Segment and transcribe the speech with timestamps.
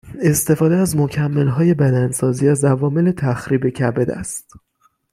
[0.19, 4.53] استفاده از مکملهای بدنسازی از عوامل تخریب کبد است